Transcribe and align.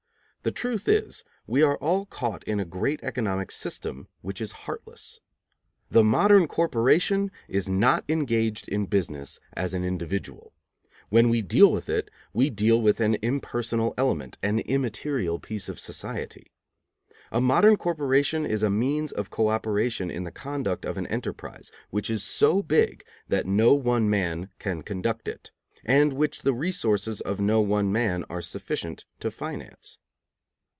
The 0.43 0.49
truth 0.51 0.89
is, 0.89 1.23
we 1.45 1.61
are 1.61 1.77
all 1.77 2.07
caught 2.07 2.43
in 2.45 2.59
a 2.59 2.65
great 2.65 2.99
economic 3.03 3.51
system 3.51 4.07
which 4.21 4.41
is 4.41 4.53
heartless. 4.65 5.19
The 5.91 6.03
modern 6.03 6.47
corporation 6.47 7.29
is 7.47 7.69
not 7.69 8.03
engaged 8.09 8.67
in 8.67 8.87
business 8.87 9.39
as 9.53 9.75
an 9.75 9.83
individual. 9.83 10.55
When 11.09 11.29
we 11.29 11.43
deal 11.43 11.71
with 11.71 11.89
it, 11.91 12.09
we 12.33 12.49
deal 12.49 12.81
with 12.81 12.99
an 12.99 13.17
impersonal 13.21 13.93
element, 13.99 14.39
an 14.41 14.57
immaterial 14.61 15.37
piece 15.37 15.69
of 15.69 15.79
society. 15.79 16.47
A 17.31 17.39
modern 17.39 17.77
corporation 17.77 18.43
is 18.43 18.63
a 18.63 18.69
means 18.71 19.11
of 19.11 19.29
co 19.29 19.49
operation 19.49 20.09
in 20.09 20.23
the 20.23 20.31
conduct 20.31 20.85
of 20.85 20.97
an 20.97 21.05
enterprise 21.05 21.71
which 21.91 22.09
is 22.09 22.23
so 22.23 22.63
big 22.63 23.03
that 23.27 23.45
no 23.45 23.75
one 23.75 24.09
man 24.09 24.49
can 24.57 24.81
conduct 24.81 25.27
it, 25.27 25.51
and 25.85 26.13
which 26.13 26.41
the 26.41 26.51
resources 26.55 27.21
of 27.21 27.39
no 27.39 27.61
one 27.61 27.91
man 27.91 28.25
are 28.27 28.41
sufficient 28.41 29.05
to 29.19 29.29
finance. 29.29 29.99